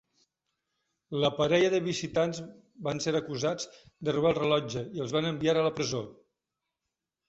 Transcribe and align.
La 1.23 1.29
parella 1.41 1.67
de 1.75 1.81
visitants 1.89 2.41
van 2.89 3.03
ser 3.07 3.15
acusats 3.21 3.71
de 4.09 4.19
robar 4.19 4.35
el 4.35 4.43
rellotge 4.43 4.87
i 4.99 5.07
els 5.09 5.19
van 5.21 5.33
enviar 5.35 5.59
a 5.63 5.71
la 5.71 5.79
presó. 5.81 6.07